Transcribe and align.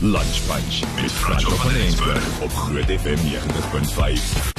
Lunch 0.00 0.46
Punch 0.46 0.80
met 1.02 1.12
Franco 1.12 1.50
van 1.50 1.70
Rensburg 1.70 2.40
op 2.40 2.50
Groot 2.54 2.84
FM 2.84 3.16
90.5. 3.16 4.57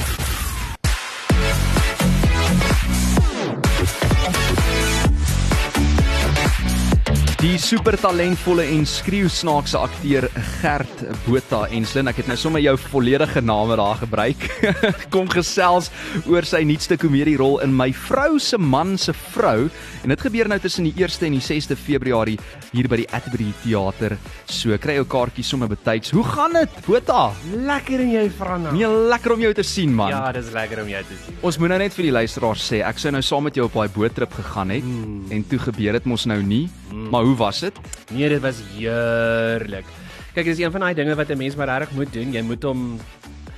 Die 7.40 7.56
super 7.56 7.96
talentvolle 7.96 8.66
en 8.68 8.82
skreeusnaakse 8.84 9.78
akteur 9.80 10.26
Gert 10.60 11.04
Botha 11.24 11.62
en 11.72 11.86
Slin, 11.88 12.10
ek 12.10 12.18
het 12.20 12.26
nou 12.28 12.34
sommer 12.36 12.60
jou 12.60 12.74
volledige 12.90 13.40
name 13.40 13.78
daar 13.80 13.96
gebruik. 14.02 14.42
Kom 15.14 15.30
gesels 15.32 15.88
oor 16.28 16.44
sy 16.44 16.60
nuutste 16.68 16.98
komedierol 17.00 17.62
in 17.64 17.72
My 17.72 17.94
vrou 17.96 18.36
se 18.36 18.58
man 18.60 18.92
se 19.00 19.14
vrou 19.32 19.70
en 20.02 20.12
dit 20.12 20.24
gebeur 20.26 20.50
nou 20.52 20.58
tussen 20.60 20.84
die 20.84 20.92
1ste 20.92 21.30
en 21.30 21.38
die 21.38 21.40
6de 21.46 21.78
Februarie 21.80 22.34
hier 22.74 22.90
by 22.92 22.98
die 23.00 23.08
Atterbury 23.08 23.48
Theater. 23.62 24.18
So 24.44 24.76
kry 24.76 24.98
jou 24.98 25.06
kaartjies 25.08 25.54
sommer 25.54 25.72
betyds. 25.72 26.12
Hoe 26.12 26.26
gaan 26.28 26.60
dit, 26.60 26.76
Botha? 26.84 27.30
Lekker 27.56 28.04
en 28.04 28.12
jy 28.18 28.26
Franna. 28.36 28.76
Nee, 28.76 28.92
lekker 29.14 29.38
om 29.38 29.46
jou 29.46 29.54
te 29.56 29.64
sien 29.64 29.96
man. 29.96 30.12
Ja, 30.12 30.26
dis 30.36 30.52
lekker 30.52 30.84
om 30.84 30.92
jou 30.92 31.02
te 31.08 31.18
sien. 31.24 31.40
Ons 31.40 31.56
moet 31.56 31.72
nou 31.72 31.80
net 31.86 31.96
vir 31.96 32.10
die 32.10 32.14
luisteraars 32.20 32.68
sê, 32.68 32.84
ek 32.84 33.00
sou 33.00 33.16
nou 33.16 33.24
saam 33.24 33.48
met 33.48 33.56
jou 33.56 33.64
op 33.70 33.80
daai 33.80 33.96
boottrip 33.96 34.36
gegaan 34.42 34.76
het 34.76 34.84
mm. 34.84 35.32
en 35.32 35.48
toe 35.48 35.64
gebeur 35.70 35.96
dit 35.96 36.12
mos 36.12 36.28
nou 36.28 36.42
nie. 36.44 36.66
Mm. 36.92 37.08
Maar 37.08 37.29
hoe 37.30 37.38
was 37.38 37.60
dit? 37.62 37.76
Nee, 38.10 38.28
dit 38.28 38.42
was 38.42 38.58
heerlik. 38.74 39.86
Kyk, 40.34 40.46
dis 40.50 40.62
een 40.62 40.72
van 40.74 40.86
daai 40.86 40.94
dinge 40.98 41.14
wat 41.14 41.30
'n 41.30 41.38
mens 41.38 41.54
maar 41.56 41.70
regtig 41.70 41.94
moet 41.96 42.12
doen. 42.12 42.32
Jy 42.32 42.42
moet 42.42 42.62
hom 42.62 43.00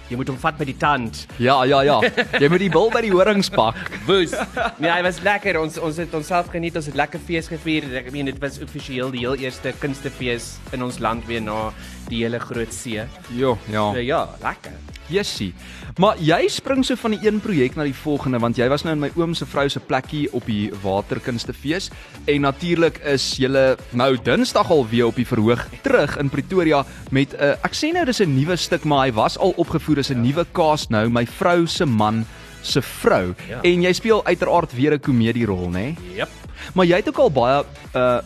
jy 0.09 0.17
moet 0.17 0.29
hom 0.29 0.37
vat 0.37 0.59
by 0.59 0.65
die 0.69 0.77
tand. 0.77 1.27
Ja, 1.41 1.65
ja, 1.65 1.81
ja. 1.81 2.01
Jy 2.41 2.49
moet 2.49 2.61
die 2.61 2.69
bil 2.69 2.91
by 2.93 3.01
die 3.01 3.13
horings 3.13 3.49
pak. 3.49 3.77
Woes. 4.09 4.35
Nee, 4.79 4.91
hy 4.91 5.03
was 5.03 5.23
lekker. 5.25 5.57
Ons 5.61 5.79
ons 5.79 5.97
het 5.97 6.13
onsself 6.15 6.51
geniet. 6.53 6.77
Ons 6.77 6.87
het 6.87 6.95
lekker 6.95 7.21
fees 7.21 7.49
gevier. 7.49 7.89
Ek 7.97 8.13
meen 8.13 8.29
dit 8.29 8.39
was 8.39 8.61
offisieel 8.61 9.11
die 9.11 9.25
heel 9.25 9.37
eerste 9.37 9.73
kunstefees 9.79 10.59
in 10.73 10.83
ons 10.83 10.99
land 10.99 11.25
weer 11.27 11.41
na 11.41 11.73
die 12.09 12.25
hele 12.25 12.39
groot 12.39 12.73
see. 12.73 13.01
Jo, 13.33 13.57
ja. 13.71 13.93
So, 13.93 13.99
ja, 13.99 14.29
lekker. 14.43 14.92
Jessie. 15.13 15.53
Maar 16.01 16.21
jy 16.23 16.49
spring 16.49 16.85
so 16.87 16.97
van 16.97 17.17
die 17.17 17.21
een 17.27 17.41
projek 17.45 17.77
na 17.77 17.85
die 17.85 17.97
volgende 17.97 18.41
want 18.43 18.57
jy 18.57 18.69
was 18.73 18.85
nou 18.87 18.95
in 18.97 19.03
my 19.05 19.11
oom 19.17 19.35
se 19.35 19.47
vrou 19.47 19.69
se 19.69 19.81
plekkie 19.81 20.27
op 20.33 20.47
die 20.49 20.71
waterkunstefees 20.83 21.91
en 22.27 22.47
natuurlik 22.47 23.01
is 23.13 23.27
jy 23.41 23.51
nou 23.93 24.11
Dinsdag 24.25 24.71
al 24.71 24.87
weer 24.89 25.11
op 25.11 25.19
die 25.21 25.29
verhoog 25.29 25.67
terug 25.85 26.17
in 26.21 26.31
Pretoria 26.33 26.85
met 27.11 27.35
'n 27.35 27.43
uh, 27.43 27.65
ek 27.65 27.75
sê 27.75 27.93
nou 27.93 28.05
dis 28.05 28.21
'n 28.21 28.35
nuwe 28.35 28.57
stuk 28.57 28.85
maar 28.85 29.07
hy 29.07 29.13
was 29.13 29.39
al 29.39 29.55
opgevoer 29.57 29.99
as 29.99 30.11
'n 30.11 30.25
ja. 30.25 30.31
nuwe 30.31 30.47
cast 30.53 30.91
nou 30.91 31.09
my 31.09 31.27
vrou 31.27 31.67
se 31.67 31.85
man 31.85 32.25
se 32.63 32.83
vrou 32.83 33.35
ja. 33.49 33.61
en 33.63 33.83
jy 33.83 33.93
speel 33.93 34.25
uiteraard 34.25 34.73
weer 34.73 34.95
'n 34.95 35.01
komedierol 35.01 35.69
nê? 35.69 35.73
Nee? 35.73 35.97
Jep. 36.15 36.31
Maar 36.75 36.87
jy 36.87 36.97
het 36.97 37.09
ook 37.09 37.19
al 37.19 37.31
baie 37.31 37.65
uh 37.95 38.21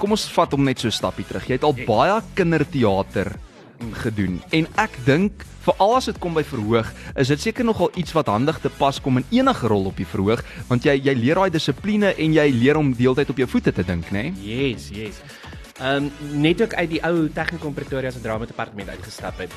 kom 0.00 0.14
ons 0.16 0.24
vat 0.32 0.54
hom 0.56 0.64
net 0.64 0.80
so 0.80 0.88
'n 0.88 0.96
stappie 0.96 1.26
terug. 1.28 1.46
Jy 1.46 1.52
het 1.58 1.64
al 1.64 1.76
baie 1.86 2.22
kinderteater 2.34 3.36
gedoen 4.02 4.38
en 4.56 4.66
ek 4.80 4.96
dink 5.06 5.44
veral 5.64 5.96
as 5.98 6.08
dit 6.08 6.18
kom 6.20 6.36
by 6.36 6.42
verhoog, 6.46 6.88
is 7.20 7.30
dit 7.32 7.42
seker 7.42 7.66
nogal 7.66 7.90
iets 8.00 8.14
wat 8.16 8.30
handig 8.32 8.58
te 8.62 8.72
pas 8.78 8.96
kom 9.02 9.20
in 9.20 9.26
enige 9.40 9.68
rol 9.68 9.90
op 9.90 10.00
die 10.00 10.08
verhoog, 10.08 10.42
want 10.68 10.86
jy 10.88 10.96
jy 11.00 11.14
leer 11.16 11.40
daai 11.40 11.52
dissipline 11.52 12.14
en 12.16 12.36
jy 12.36 12.46
leer 12.54 12.80
om 12.80 12.92
deeltyd 12.96 13.32
op 13.32 13.40
jou 13.42 13.48
voete 13.50 13.72
te 13.76 13.84
dink, 13.86 14.08
né? 14.10 14.30
Nee? 14.30 14.72
Yes, 14.72 14.88
yes. 14.94 15.20
Ehm 15.80 16.10
um, 16.10 16.40
net 16.42 16.60
ook 16.60 16.74
uit 16.76 16.90
die 16.90 17.00
ou 17.08 17.28
Technikon 17.32 17.76
Pretoria 17.76 18.10
se 18.12 18.20
drama 18.20 18.46
departement 18.46 18.88
uitgestap 18.88 19.38
het. 19.40 19.54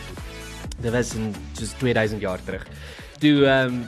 Dit 0.80 0.92
was 0.92 1.16
in 1.16 1.34
just 1.60 1.80
2000 1.80 2.22
jaar 2.22 2.40
terug. 2.44 2.64
Toe 3.20 3.46
ehm 3.46 3.74
um, 3.74 3.84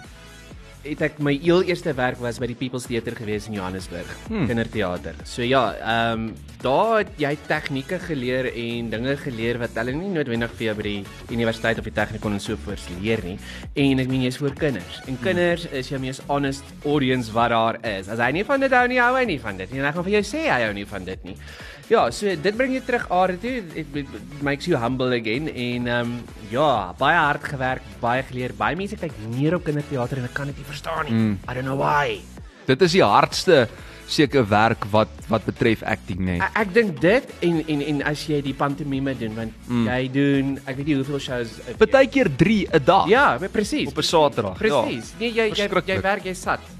het 0.85 1.01
ek 1.09 1.21
my 1.23 1.33
heel 1.41 1.63
eerste 1.65 1.93
werk 1.97 2.19
was 2.21 2.39
by 2.41 2.47
die 2.49 2.57
People's 2.57 2.85
Theatre 2.89 3.15
gewees 3.17 3.47
in 3.49 3.57
Johannesburg, 3.57 4.09
hmm. 4.27 4.45
kinderteater. 4.49 5.17
So 5.27 5.45
ja, 5.45 5.71
ehm 5.79 6.29
um, 6.29 6.33
daar 6.65 7.03
het 7.03 7.11
jy 7.21 7.35
tegnieke 7.45 7.99
geleer 8.01 8.47
en 8.49 8.87
dinge 8.89 9.11
geleer 9.21 9.59
wat 9.61 9.75
hulle 9.77 9.93
nie 9.93 10.07
noodwendig 10.09 10.53
vir 10.57 10.65
jou 10.65 10.73
by 10.79 10.85
die 10.87 11.35
universiteit 11.35 11.77
of 11.77 11.85
die 11.85 11.93
tegnikon 11.93 12.39
en 12.39 12.41
so 12.41 12.57
voors 12.63 12.87
leer 12.95 13.21
nie. 13.27 13.35
En 13.83 14.01
ek 14.01 14.09
meen 14.09 14.25
jy's 14.25 14.39
vir 14.41 14.55
kinders. 14.57 14.97
En 15.05 15.13
hmm. 15.13 15.21
kinders 15.27 15.67
is 15.69 15.91
jou 15.93 16.01
mees 16.01 16.23
honest 16.31 16.73
audience 16.83 17.33
wat 17.35 17.53
daar 17.53 17.79
is. 17.85 18.09
As 18.09 18.23
hy 18.23 18.31
nie 18.39 18.47
van 18.47 18.65
dit 18.65 18.73
hou 18.73 18.87
nie, 18.89 19.01
hou 19.01 19.13
hy 19.13 19.25
nie 19.29 19.39
van 19.41 19.61
dit 19.61 19.71
nie. 19.71 19.83
En 19.83 19.91
ek 19.91 19.99
gaan 19.99 20.09
vir 20.09 20.17
jou 20.17 20.25
sê 20.33 20.47
hy 20.49 20.61
hou 20.65 20.73
nie 20.73 20.89
van 20.89 21.05
dit 21.05 21.29
nie. 21.29 21.37
Ja, 21.85 22.07
so 22.09 22.31
dit 22.33 22.55
bring 22.57 22.71
jou 22.73 22.81
terug 22.81 23.03
aarde 23.13 23.37
toe. 23.37 23.59
It 23.77 24.41
makes 24.41 24.65
you 24.65 24.79
humble 24.81 25.13
again 25.13 25.51
en 25.51 25.85
ehm 25.87 26.15
um, 26.15 26.15
ja, 26.49 26.93
baie 26.97 27.17
hard 27.17 27.45
gewerk, 27.45 27.85
baie 28.01 28.23
geleer. 28.25 28.55
Baie 28.57 28.77
mense 28.77 28.97
kyk 28.97 29.13
neer 29.35 29.59
op 29.59 29.67
kinderteater 29.67 30.17
en 30.17 30.25
ek 30.25 30.33
kan 30.33 30.49
dit 30.49 30.57
nie 30.57 30.65
verstaan 30.75 31.07
nie. 31.07 31.15
Mm. 31.15 31.35
I 31.47 31.57
don't 31.57 31.67
know 31.67 31.79
why. 31.79 32.21
Dit 32.65 32.81
is 32.85 32.95
die 32.97 33.03
hardste 33.05 33.65
seker 34.05 34.45
werk 34.49 34.85
wat 34.93 35.09
wat 35.31 35.45
betref 35.47 35.81
acting 35.81 36.21
nê. 36.21 36.37
Nee. 36.37 36.41
Ek, 36.45 36.59
ek 36.61 36.73
dink 36.75 36.99
dit 37.01 37.31
en 37.47 37.61
en 37.73 37.81
en 37.89 38.03
as 38.11 38.25
jy 38.29 38.41
die 38.45 38.53
pantomime 38.57 39.15
doen 39.17 39.33
want 39.37 39.65
mm. 39.65 39.87
jy 39.89 40.01
doen 40.13 40.53
ek 40.61 40.79
weet 40.79 40.91
nie 40.91 40.97
hoeveel 40.99 41.21
shows 41.27 41.57
Partykeer 41.81 42.29
3 42.37 42.59
'n 42.69 42.85
dag. 42.85 43.09
Ja, 43.09 43.25
presies. 43.51 43.89
Op 43.89 43.97
'n 43.97 44.09
Saterdag. 44.11 44.57
Presies. 44.61 45.13
Ja. 45.15 45.19
Nee, 45.19 45.31
jy 45.33 45.45
jy 45.53 45.69
jy 45.89 46.01
werk 46.01 46.25
jy 46.25 46.35
sat. 46.37 46.74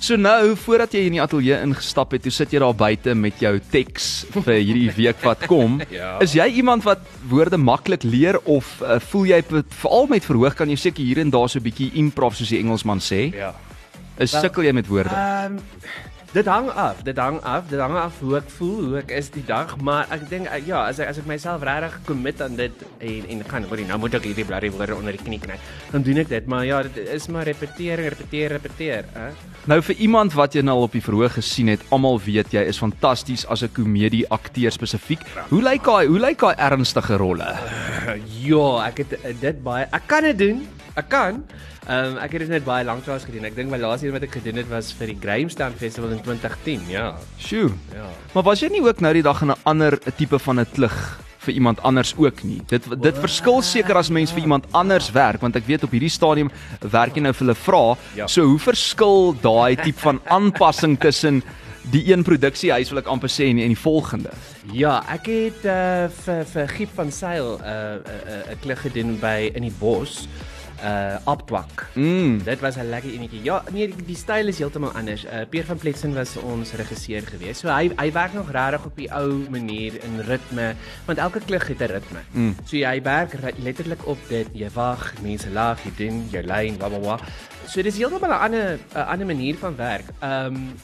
So 0.00 0.16
nou, 0.16 0.54
voordat 0.56 0.94
jy 0.96 1.02
in 1.10 1.18
die 1.18 1.20
ateljee 1.20 1.58
ingestap 1.60 2.14
het, 2.16 2.22
toe 2.24 2.32
sit 2.32 2.54
jy 2.54 2.60
daar 2.62 2.72
buite 2.72 3.12
met 3.12 3.36
jou 3.42 3.52
teks 3.72 4.06
vir 4.32 4.54
hierdie 4.56 4.88
week 5.02 5.20
wat 5.26 5.44
kom. 5.50 5.76
ja. 5.92 6.14
Is 6.24 6.32
jy 6.38 6.46
iemand 6.62 6.86
wat 6.88 7.04
woorde 7.28 7.58
maklik 7.60 8.06
leer 8.08 8.38
of 8.48 8.78
uh, 8.80 8.96
voel 9.10 9.28
jy 9.34 9.42
veral 9.82 10.08
met 10.08 10.24
verhoog 10.24 10.56
kan 10.56 10.72
jy 10.72 10.78
seker 10.80 11.04
hier 11.04 11.20
en 11.20 11.32
daar 11.34 11.52
so 11.52 11.60
'n 11.60 11.68
bietjie 11.68 11.90
improv 12.00 12.32
soos 12.32 12.48
die 12.48 12.62
Engelsman 12.62 13.04
sê? 13.04 13.28
Ja. 13.36 13.52
Is 14.16 14.32
sukkel 14.32 14.64
jy 14.64 14.72
met 14.72 14.88
woorde? 14.88 15.12
Ehm 15.12 15.60
um, 15.60 15.60
Dit 16.30 16.46
hang 16.46 16.68
af, 16.70 17.00
dit 17.02 17.16
hang 17.18 17.40
af, 17.42 17.64
dit 17.66 17.80
hang 17.82 17.96
af 17.98 18.20
hoe 18.22 18.36
ek 18.38 18.50
voel, 18.54 18.84
hoe 18.84 18.98
ek 19.00 19.10
is 19.18 19.32
die 19.34 19.42
dag, 19.42 19.72
maar 19.82 20.06
ek 20.14 20.28
dink 20.30 20.46
eh, 20.46 20.60
ja, 20.62 20.84
as 20.86 21.00
ek 21.02 21.08
as 21.10 21.18
ek 21.18 21.26
myself 21.26 21.64
regtig 21.66 21.96
commit 22.06 22.38
aan 22.44 22.54
dit 22.54 22.84
en 23.02 23.26
en 23.34 23.42
gaan 23.48 23.66
hoor, 23.66 23.82
nou 23.88 23.98
moet 24.04 24.14
ek 24.14 24.28
hierdie 24.28 24.44
blerrie 24.46 24.70
woorde 24.70 24.94
onder 24.94 25.18
die 25.18 25.24
knie 25.26 25.40
kry. 25.42 25.56
Dan 25.90 26.06
doen 26.06 26.22
ek 26.22 26.30
dit, 26.30 26.46
maar 26.46 26.62
ja, 26.68 26.84
dit 26.86 27.00
is 27.16 27.26
maar 27.34 27.50
repetering, 27.50 28.12
repeteer, 28.14 28.54
repeteer, 28.54 29.10
hè. 29.16 29.26
Nou 29.66 29.80
vir 29.82 29.98
iemand 30.06 30.38
wat 30.38 30.54
jy 30.54 30.62
nou 30.62 30.76
al 30.78 30.86
op 30.86 30.94
die 30.94 31.02
verhoog 31.02 31.34
gesien 31.40 31.74
het, 31.74 31.82
almal 31.90 32.22
weet 32.22 32.54
jy 32.54 32.62
is 32.62 32.78
fantasties 32.78 33.42
as 33.50 33.66
'n 33.66 33.74
komedie 33.74 34.22
akteur 34.30 34.70
spesifiek. 34.70 35.26
Hoe 35.50 35.62
lyk 35.66 35.82
hy? 35.90 36.06
Hoe 36.06 36.22
lyk 36.22 36.46
hy 36.46 36.54
ernstige 36.54 37.18
rolle? 37.18 37.58
Uh, 37.58 38.14
ja, 38.46 38.86
ek 38.86 39.02
het 39.02 39.18
dit 39.42 39.62
baie 39.66 39.90
ek 39.90 40.06
kan 40.06 40.22
dit 40.30 40.38
doen. 40.38 40.62
Ek 41.00 41.08
kan. 41.08 41.40
Ehm 41.88 42.12
um, 42.12 42.18
ek 42.20 42.34
het 42.36 42.44
dit 42.44 42.52
net 42.52 42.66
baie 42.66 42.84
lank 42.84 43.06
lank 43.08 43.24
gedoen. 43.24 43.46
Ek 43.48 43.56
dink 43.56 43.72
my 43.72 43.80
laaste 43.80 44.06
een 44.06 44.14
wat 44.14 44.26
ek 44.26 44.36
gedoen 44.36 44.60
het 44.60 44.68
was 44.68 44.92
vir 44.98 45.14
die 45.14 45.18
Grahamstown 45.22 45.78
Festival 45.80 46.12
in 46.12 46.20
2010. 46.26 46.84
Ja. 46.92 47.14
Sjoe. 47.40 47.72
Ja. 47.94 48.10
Maar 48.34 48.46
was 48.50 48.60
jy 48.60 48.68
nie 48.74 48.84
ook 48.84 49.00
nou 49.00 49.12
die 49.16 49.24
dag 49.24 49.40
in 49.42 49.50
'n 49.54 49.60
ander 49.64 49.98
tipe 50.16 50.38
van 50.38 50.60
'n 50.60 50.68
klug 50.76 50.98
vir 51.40 51.54
iemand 51.54 51.80
anders 51.82 52.12
ook 52.16 52.42
nie. 52.44 52.60
Dit 52.68 52.84
dit 53.00 53.18
verskil 53.18 53.62
seker 53.62 53.96
as 53.96 54.10
mens 54.10 54.32
vir 54.32 54.42
iemand 54.42 54.66
anders 54.76 55.10
werk 55.16 55.40
want 55.40 55.56
ek 55.56 55.66
weet 55.66 55.86
op 55.86 55.90
hierdie 55.90 56.12
stadium 56.12 56.50
werk 56.80 57.16
jy 57.16 57.22
nou 57.22 57.32
vir 57.32 57.46
hulle 57.46 57.56
vra. 57.56 57.96
Ja. 58.14 58.26
So 58.26 58.44
hoe 58.44 58.58
verskil 58.58 59.34
daai 59.40 59.76
tipe 59.80 60.00
van 60.00 60.20
aanpassing 60.28 60.98
tussen 61.00 61.42
die 61.90 62.12
een 62.12 62.22
produksiehuis 62.22 62.90
wil 62.92 63.00
ek 63.00 63.08
amper 63.08 63.32
sê 63.32 63.48
en 63.48 63.56
die, 63.56 63.64
en 63.64 63.72
die 63.72 63.82
volgende? 63.82 64.30
Ja, 64.76 65.00
ek 65.08 65.26
het 65.32 65.64
uh, 65.64 66.06
vir 66.24 66.44
vir 66.52 66.68
Giep 66.76 66.94
van 66.94 67.10
Sail 67.10 67.56
'n 67.56 67.64
uh, 67.64 67.72
'n 67.72 68.04
uh, 68.04 68.20
uh, 68.36 68.52
uh, 68.52 68.56
klug 68.60 68.80
gedoen 68.80 69.16
by 69.18 69.50
in 69.54 69.62
die 69.62 69.76
bos 69.80 70.28
uh 70.82 71.16
optwak. 71.24 71.86
Mm. 71.94 72.42
Dit 72.44 72.60
was 72.60 72.76
'n 72.76 72.88
lekker 72.88 73.10
enetjie. 73.10 73.42
Ja, 73.42 73.62
nee, 73.72 73.86
die, 73.88 74.04
die 74.04 74.16
styl 74.16 74.48
is 74.48 74.58
heeltemal 74.58 74.92
anders. 74.92 75.24
Uh 75.24 75.44
Pierre 75.48 75.66
van 75.66 75.78
Pletsen 75.78 76.14
was 76.14 76.36
ons 76.36 76.72
regisseur 76.72 77.22
gewees. 77.22 77.58
So 77.58 77.68
hy 77.68 77.90
hy 77.96 78.12
werk 78.12 78.32
nog 78.32 78.50
regtig 78.50 78.84
op 78.84 78.96
die 78.96 79.10
ou 79.12 79.44
manier 79.50 79.92
in 80.04 80.20
ritme, 80.20 80.74
want 81.06 81.18
elke 81.18 81.40
klug 81.40 81.66
het 81.66 81.80
'n 81.80 81.92
ritme. 81.92 82.22
Mm. 82.32 82.56
So 82.64 82.76
hy 82.76 83.02
werk 83.02 83.32
letterlik 83.62 84.06
op 84.06 84.18
dit. 84.28 84.48
Jy 84.52 84.70
wag, 84.74 85.14
mense 85.22 85.50
lag, 85.50 85.78
jy 85.84 85.92
doen 85.96 86.28
jou 86.30 86.44
lyn, 86.44 86.78
wa 86.78 86.88
wa 86.88 86.98
wa. 86.98 87.18
So 87.66 87.82
dis 87.82 87.96
heeltemal 87.96 88.30
'n 88.30 88.42
ander 88.42 88.78
'n 88.94 89.06
ander 89.06 89.26
manier 89.26 89.56
van 89.56 89.76
werk. 89.76 90.06
Um 90.22 90.74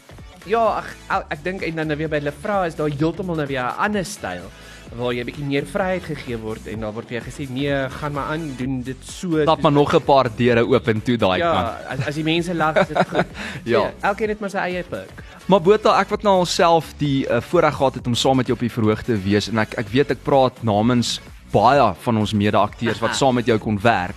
ja, 0.47 0.79
ek 0.79 1.25
ek 1.29 1.45
dink 1.45 1.63
en 1.63 1.75
dan 1.75 1.87
nou 1.87 1.99
weer 1.99 2.09
by 2.09 2.21
hulle 2.21 2.33
vra 2.33 2.65
is 2.67 2.75
daar 2.79 2.89
heeltemal 2.89 3.37
nou 3.37 3.47
weer 3.47 3.63
'n 3.63 3.79
ander 3.79 4.05
styl 4.05 4.51
waar 4.95 5.13
jy 5.13 5.21
'n 5.21 5.27
bietjie 5.27 5.45
meer 5.45 5.67
vryheid 5.67 6.05
gegee 6.05 6.39
word 6.39 6.67
en 6.67 6.81
daar 6.81 6.93
word 6.93 7.09
vir 7.09 7.21
jou 7.21 7.25
gesê 7.27 7.49
nee, 7.51 7.89
gaan 7.91 8.13
maar 8.13 8.31
aan, 8.33 8.55
doen 8.57 8.83
dit 8.83 8.97
so. 9.03 9.43
Stap 9.43 9.63
maar 9.63 9.73
nog 9.73 9.95
'n 9.95 10.03
paar 10.03 10.31
deure 10.37 10.67
oop 10.67 10.89
en 10.89 11.03
toe 11.03 11.17
daai 11.17 11.39
ja, 11.39 11.53
kant. 11.53 11.67
Ja, 11.67 11.95
as 11.95 12.07
as 12.07 12.15
die 12.15 12.25
mense 12.25 12.55
lag, 12.55 12.77
is 12.77 12.89
dit 12.89 13.09
goed. 13.09 13.27
ja. 13.73 13.81
So, 13.81 13.91
elkeen 14.01 14.29
het 14.29 14.41
maar 14.41 14.51
sy 14.51 14.59
eie 14.59 14.83
perk. 14.83 15.23
Maar 15.47 15.61
Botha, 15.63 16.01
ek 16.01 16.09
wat 16.09 16.23
nou 16.23 16.39
alself 16.39 16.95
die 16.99 17.27
uh, 17.29 17.41
voorreg 17.41 17.75
gehad 17.75 17.95
het 17.95 18.07
om 18.07 18.15
saam 18.15 18.37
met 18.37 18.47
jou 18.47 18.57
op 18.57 18.61
die 18.61 18.73
verhoog 18.73 19.03
te 19.03 19.17
wees 19.17 19.49
en 19.49 19.59
ek 19.59 19.75
ek 19.79 19.89
weet 19.89 20.11
ek 20.11 20.23
praat 20.23 20.63
namens 20.63 21.21
baie 21.53 21.95
van 22.01 22.17
ons 22.17 22.33
mede-akteurs 22.33 22.99
wat 22.99 23.17
saam 23.21 23.35
met 23.35 23.47
jou 23.47 23.59
kon 23.59 23.79
werk. 23.81 24.17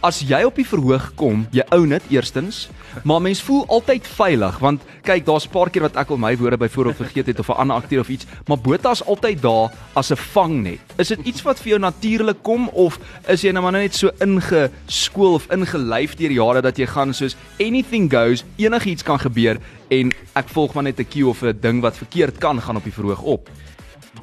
As 0.00 0.20
jy 0.20 0.42
op 0.46 0.56
die 0.56 0.66
verhoog 0.66 1.10
kom, 1.18 1.46
jy 1.54 1.64
ou 1.74 1.82
net 1.86 2.02
eerstens, 2.10 2.68
maar 3.04 3.20
mens 3.22 3.42
voel 3.42 3.64
altyd 3.68 4.06
veilig 4.06 4.58
want 4.62 4.82
kyk, 5.06 5.24
daar's 5.26 5.46
'n 5.46 5.50
paar 5.50 5.70
keer 5.70 5.82
wat 5.82 5.96
ek 5.96 6.10
al 6.10 6.16
my 6.16 6.36
woorde 6.36 6.56
byvoorbeeld 6.56 6.96
vergeet 6.96 7.26
het 7.26 7.38
of 7.38 7.48
'n 7.48 7.60
ander 7.60 7.76
akteur 7.76 8.00
of 8.00 8.08
iets, 8.08 8.26
maar 8.46 8.58
Botha 8.58 8.90
is 8.90 9.04
altyd 9.04 9.42
daar 9.42 9.70
as 9.94 10.10
'n 10.10 10.16
vangnet. 10.16 10.80
Is 10.96 11.08
dit 11.08 11.20
iets 11.24 11.42
wat 11.42 11.58
vir 11.58 11.68
jou 11.68 11.78
natuurlik 11.78 12.42
kom 12.42 12.68
of 12.68 12.98
is 13.28 13.42
jy 13.42 13.52
nou 13.52 13.62
maar 13.62 13.72
net 13.72 13.94
so 13.94 14.10
ingeskool 14.18 15.34
of 15.34 15.50
ingelyf 15.50 16.14
deur 16.16 16.30
jare 16.30 16.62
dat 16.62 16.76
jy 16.76 16.86
gaan 16.86 17.14
soos 17.14 17.36
anything 17.58 18.10
goes, 18.10 18.44
enigiets 18.56 19.02
kan 19.02 19.18
gebeur 19.18 19.58
en 19.88 20.12
ek 20.34 20.48
volg 20.48 20.74
maar 20.74 20.84
net 20.84 20.98
'n 21.00 21.08
cue 21.08 21.28
of 21.28 21.42
'n 21.42 21.58
ding 21.60 21.80
wat 21.80 21.96
verkeerd 21.96 22.38
kan 22.38 22.60
gaan 22.60 22.76
op 22.76 22.84
die 22.84 22.92
verhoog 22.92 23.22
op? 23.22 23.48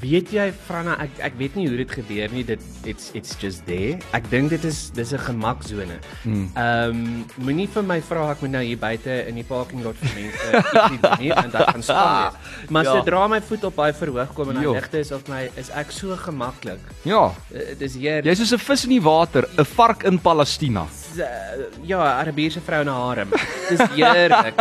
Weet 0.02 0.30
jy 0.32 0.52
Franna, 0.68 0.94
ek 1.02 1.10
ek 1.26 1.34
weet 1.40 1.56
nie 1.58 1.68
hoe 1.68 1.78
dit 1.78 1.92
gebeur 1.92 2.30
nie. 2.32 2.44
Dit 2.46 2.62
it's 2.86 3.10
it's 3.18 3.36
just 3.42 3.66
there. 3.66 3.98
Ek 4.14 4.30
dink 4.30 4.50
dit 4.54 4.64
is 4.64 4.92
dis 4.94 5.12
'n 5.14 5.18
gemaksone. 5.20 5.98
Ehm 6.26 6.54
um, 6.56 7.26
moenie 7.42 7.68
vir 7.68 7.84
my 7.84 8.00
vra 8.02 8.32
ek 8.32 8.42
moet 8.42 8.52
nou 8.52 8.64
hier 8.64 8.78
buite 8.78 9.28
in 9.28 9.36
die 9.36 9.44
parking 9.44 9.84
lot 9.84 9.96
vir 9.98 10.14
mense 10.14 10.48
ietsie 10.54 11.00
doen 11.02 11.20
nie 11.20 11.32
en 11.34 11.50
dat 11.52 11.68
gaan 11.70 11.84
staan 11.84 12.32
wees. 12.34 12.70
Maar 12.70 12.84
Ja. 12.84 12.94
sodra 12.94 13.28
my 13.28 13.42
voet 13.42 13.64
op 13.64 13.76
daai 13.76 13.94
verhoog 13.94 14.34
kom 14.34 14.50
en 14.50 14.56
dan 14.62 14.74
ligte 14.74 15.00
is 15.00 15.12
op 15.12 15.28
my 15.28 15.50
is 15.58 15.70
ek 15.70 15.92
so 15.92 16.16
gemaklik. 16.16 16.80
Ja, 17.04 17.34
Uh, 17.52 17.74
dis 17.80 17.96
hier 17.96 18.22
jy's 18.24 18.38
soos 18.38 18.54
'n 18.54 18.60
vis 18.60 18.84
in 18.84 18.90
die 18.90 19.02
water, 19.02 19.48
'n 19.58 19.66
vark 19.66 20.04
in 20.04 20.20
Palestina. 20.20 20.86
Uh, 21.19 21.68
ja, 21.88 22.00
Arabiese 22.19 22.62
vrou 22.64 22.84
na 22.84 22.94
harem. 22.94 23.31
Dis 23.69 23.81
heerlik. 23.96 24.60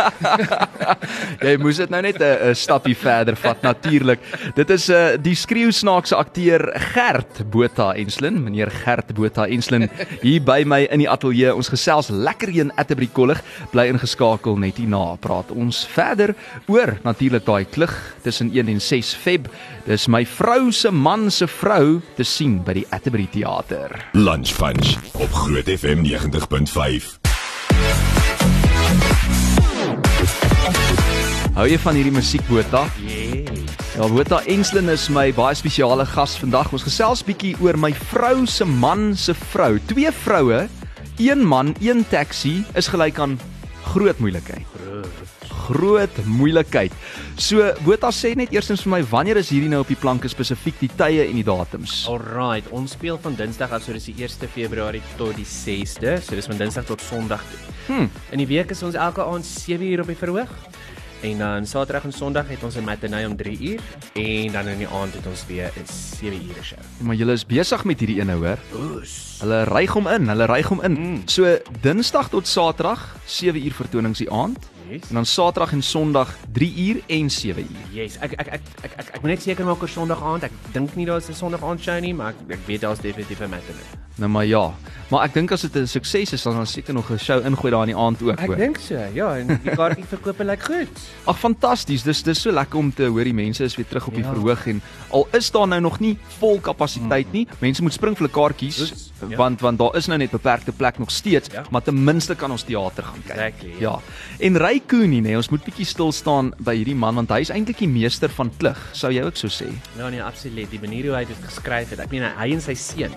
Jy 1.45 1.55
moes 1.61 1.79
dit 1.81 1.91
nou 1.93 2.01
net 2.01 2.19
'n 2.21 2.51
'n 2.51 2.55
stappie 2.55 2.95
verder 2.95 3.35
vat 3.35 3.61
natuurlik. 3.61 4.19
Dit 4.55 4.69
is 4.69 4.89
'n 4.89 4.93
uh, 4.93 5.17
die 5.21 5.35
skreeusnaakse 5.35 6.15
akteur 6.15 6.71
Gert 6.93 7.43
Botha 7.49 7.93
Enslin, 7.93 8.43
meneer 8.43 8.71
Gert 8.71 9.13
Botha 9.13 9.47
Enslin 9.47 9.89
hier 10.21 10.41
by 10.41 10.63
my 10.65 10.87
in 10.91 10.99
die 10.99 11.09
ateljee. 11.09 11.53
Ons 11.55 11.69
gesels 11.69 12.09
lekker 12.09 12.49
hier 12.49 12.63
in 12.63 12.75
Atterbury 12.75 13.09
Kollig. 13.13 13.41
Bly 13.71 13.87
ingeskakel 13.87 14.57
net 14.57 14.77
hierna. 14.77 15.15
Praat 15.19 15.51
ons 15.51 15.85
verder 15.87 16.35
oor 16.67 16.97
natuurlik 17.03 17.45
daai 17.45 17.65
klug 17.65 17.93
tussen 18.23 18.51
1 18.51 18.67
en 18.67 18.81
6 18.81 19.13
Feb. 19.15 19.47
Dis 19.85 20.07
my 20.07 20.25
vrou 20.25 20.71
se 20.71 20.91
man 20.91 21.31
se 21.31 21.47
vrou 21.47 22.01
te 22.15 22.23
sien 22.23 22.63
by 22.63 22.73
die 22.73 22.85
Atterbury 22.91 23.27
Theater. 23.31 23.93
Lunch 24.13 24.51
Punch 24.57 24.97
op 25.13 25.31
Groot 25.31 25.69
FM 25.69 26.03
90.5. 26.49 27.17
Hou 31.57 31.65
jy 31.67 31.79
van 31.81 31.97
hierdie 31.97 32.13
musiek 32.13 32.43
Botha? 32.47 32.85
Yeah. 33.01 33.49
Ja, 33.97 34.05
Botha 34.13 34.43
Enslin 34.45 34.91
is 34.93 35.07
my 35.09 35.31
baie 35.33 35.57
spesiale 35.57 36.05
gas 36.05 36.37
vandag. 36.37 36.69
Ons 36.75 36.85
gesels 36.85 37.23
bietjie 37.25 37.55
oor 37.65 37.79
my 37.81 37.91
vrou 38.13 38.45
se 38.45 38.67
man 38.67 39.09
se 39.17 39.33
vrou. 39.49 39.73
Twee 39.89 40.13
vroue, 40.23 40.67
een 41.17 41.41
man, 41.43 41.73
een 41.81 42.05
taxi 42.13 42.61
is 42.77 42.91
gelyk 42.93 43.19
aan 43.19 43.39
groot 43.89 44.21
moeilikheid. 44.21 44.76
Groot 45.67 46.21
moeilikheid. 46.25 46.93
So 47.35 47.65
Botha 47.83 48.11
sê 48.15 48.31
net 48.39 48.53
eerstens 48.55 48.85
vir 48.85 48.93
my 48.93 49.01
wanneer 49.11 49.41
is 49.41 49.51
hierdie 49.51 49.71
nou 49.71 49.81
op 49.83 49.91
die 49.91 49.99
planke 49.99 50.31
spesifiek 50.31 50.79
die 50.79 50.91
tye 50.99 51.25
en 51.27 51.35
die 51.35 51.45
datums? 51.47 52.05
Alright, 52.11 52.69
ons 52.71 52.95
speel 52.95 53.19
van 53.23 53.35
Dinsdag 53.35 53.75
af, 53.75 53.83
so 53.83 53.95
dis 53.95 54.07
die 54.07 54.15
1 54.23 54.47
Februarie 54.53 55.03
tot 55.19 55.35
die 55.35 55.47
6de, 55.47 56.17
so 56.23 56.39
dis 56.39 56.47
van 56.47 56.61
Dinsdag 56.61 56.87
tot 56.87 57.03
Sondag. 57.03 57.43
Hm. 57.87 58.07
In 58.31 58.43
die 58.43 58.47
week 58.47 58.71
is 58.71 58.83
ons 58.87 58.95
elke 58.95 59.25
aand 59.27 59.47
7 59.47 59.83
uur 59.91 60.05
op 60.05 60.13
die 60.13 60.19
verhoog. 60.19 60.55
En 61.21 61.37
dan 61.37 61.65
Saterdag 61.65 62.03
en 62.03 62.11
Sondag 62.13 62.47
het 62.47 62.63
ons 62.63 62.75
'n 62.75 62.83
matinee 62.83 63.25
om 63.27 63.35
3 63.35 63.57
uur 63.59 63.79
en 64.13 64.51
dan 64.51 64.67
in 64.67 64.77
die 64.77 64.87
aand 64.87 65.13
het 65.13 65.25
ons 65.27 65.45
weer 65.47 65.71
'n 65.75 65.85
7 66.19 66.41
ure 66.49 66.63
show. 66.63 66.77
Maar 66.99 67.15
julle 67.15 67.31
is 67.31 67.45
besig 67.45 67.83
met 67.83 67.99
hierdie 67.99 68.19
ene 68.19 68.33
hoor. 68.33 68.57
Oes. 68.75 69.37
Hulle 69.39 69.63
ryg 69.63 69.91
hom 69.93 70.07
in, 70.07 70.27
hulle 70.27 70.45
ryg 70.45 70.67
hom 70.67 70.81
in. 70.81 70.91
Mm. 70.91 71.21
So 71.25 71.57
Dinsdag 71.81 72.29
tot 72.29 72.47
Saterdag 72.47 73.15
7 73.25 73.65
uur 73.65 73.73
vertonings 73.73 74.17
die 74.17 74.31
aand 74.31 74.57
Yes. 74.89 75.01
en 75.09 75.13
dan 75.15 75.25
Saterdag 75.25 75.71
en 75.71 75.83
Sondag 75.83 76.35
3 76.51 76.73
uur 76.87 77.01
en 77.07 77.29
7 77.29 77.61
uur. 77.63 78.01
Yes, 78.01 78.17
ek 78.17 78.31
ek 78.31 78.47
ek 78.47 78.61
ek 78.81 78.91
ek, 78.97 79.07
ek 79.13 79.21
moet 79.21 79.31
net 79.31 79.41
seker 79.41 79.65
maak 79.65 79.81
oor 79.81 79.89
Sondag 79.89 80.21
aand. 80.23 80.43
Ek 80.43 80.51
dink 80.71 80.95
nie 80.95 81.05
daar's 81.05 81.29
'n 81.29 81.33
Sondag 81.33 81.63
aand 81.63 81.81
show 81.81 81.99
nie, 81.99 82.13
maar 82.13 82.29
ek, 82.29 82.35
ek 82.49 82.59
weet 82.65 82.81
daar's 82.81 82.99
definitief 82.99 83.39
'n 83.41 83.49
matinee. 83.49 84.06
Nou 84.17 84.29
maar 84.31 84.45
ja. 84.45 84.73
Maar 85.07 85.23
ek 85.23 85.33
dink 85.37 85.51
as 85.55 85.61
dit 85.61 85.75
'n 85.75 85.85
sukses 85.87 86.33
is, 86.33 86.41
dan 86.43 86.53
gaan 86.53 86.67
seker 86.67 86.93
nog 86.93 87.09
'n 87.11 87.17
show 87.17 87.45
ingooi 87.45 87.71
daar 87.71 87.81
in 87.87 87.93
die 87.95 87.95
aand 87.95 88.21
ook. 88.21 88.39
Ek 88.39 88.57
dink 88.57 88.77
so. 88.77 88.99
Ja, 89.13 89.37
en 89.37 89.47
die 89.63 89.71
kaartjieverkope 89.75 90.43
lyk 90.43 90.63
goed. 90.63 90.87
Ag 91.31 91.39
fantasties. 91.39 92.03
Dis 92.03 92.23
dis 92.23 92.41
so 92.41 92.51
lekker 92.51 92.77
om 92.79 92.93
te 92.93 93.05
hoor 93.05 93.23
die 93.23 93.33
mense 93.33 93.63
is 93.63 93.75
weer 93.75 93.87
terug 93.87 94.07
op 94.07 94.13
die 94.13 94.23
Ja. 94.23 94.33
verhoog 94.33 94.67
en 94.67 94.81
al 95.11 95.27
is 95.31 95.51
daar 95.51 95.67
nou 95.67 95.81
nog 95.81 95.99
nie 95.99 96.17
vol 96.39 96.59
kapasiteit 96.59 97.31
nie. 97.31 97.47
Mense 97.59 97.81
moet 97.83 97.93
spring 97.93 98.17
vir 98.17 98.27
hulle 98.27 98.33
kaartjies 98.47 98.75
Dis- 98.77 99.11
ja. 99.29 99.37
want 99.37 99.61
want 99.61 99.77
daar 99.79 99.95
is 99.95 100.07
nou 100.07 100.17
net 100.17 100.31
beperkte 100.31 100.71
plek 100.71 100.97
nog 100.99 101.11
steeds, 101.11 101.49
Ja. 101.53 101.63
maar 101.71 101.81
ten 101.83 102.03
minste 102.03 102.35
kan 102.35 102.51
ons 102.51 102.63
teater 102.63 103.03
gaan 103.03 103.21
kyk. 103.27 103.35
Exactly, 103.37 103.69
ja. 103.79 103.89
Ja. 103.91 103.99
En 104.39 104.57
Ray 104.57 104.81
Cooney, 104.87 105.19
nee, 105.19 105.35
ons 105.35 105.49
moet 105.49 105.63
bietjie 105.63 105.85
stil 105.85 106.11
staan 106.11 106.53
by 106.59 106.75
hierdie 106.75 106.95
man 106.95 107.15
want 107.15 107.29
hy 107.29 107.39
is 107.39 107.49
eintlik 107.49 107.77
die 107.77 107.87
meester 107.87 108.29
van 108.29 108.51
klug, 108.57 108.77
sou 108.91 109.11
jy 109.13 109.21
ook 109.23 109.35
so 109.37 109.47
sê. 109.47 109.67
Ja 109.97 110.09
nee, 110.09 110.21
absoluut. 110.23 110.69
Die 110.69 110.79
manier 110.79 111.05
hoe 111.05 111.15
hy 111.15 111.25
dit 111.25 111.37
geskryf 111.45 111.89
het. 111.89 111.99
Ek 111.99 112.11
meen 112.11 112.23
hy 112.37 112.51
en 112.53 112.61
sy 112.61 112.73
seun. 112.73 113.11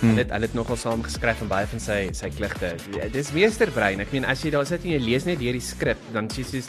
Hmm. 0.00 0.10
Hulle 0.12 0.22
het 0.24 0.30
hulle 0.30 0.46
het 0.46 0.54
nogal 0.54 0.76
saam 0.76 1.02
geskryf 1.02 1.40
en 1.40 1.48
baie 1.48 1.66
van 1.66 1.80
sy 1.80 2.08
sy 2.12 2.28
kligte. 2.30 2.74
Dis 3.12 3.32
meesterbrein. 3.32 4.00
Ek 4.00 4.12
meen 4.12 4.24
as 4.28 4.42
jy 4.44 4.50
daar 4.50 4.66
sit 4.66 4.84
en 4.84 4.90
jy 4.90 4.98
lees 5.00 5.24
net 5.24 5.38
deur 5.40 5.52
die 5.56 5.60
skrip, 5.64 5.96
dan 6.12 6.28
sê 6.28 6.44
jy 6.44 6.62